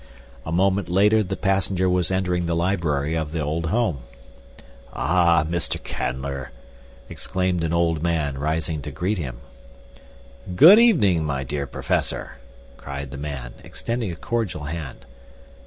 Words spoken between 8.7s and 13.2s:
to greet him. "Good evening, my dear Professor," cried the